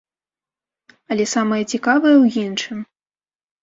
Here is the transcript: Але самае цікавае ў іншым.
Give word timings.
Але 1.11 1.25
самае 1.35 1.61
цікавае 1.71 2.15
ў 2.23 2.49
іншым. 2.49 2.77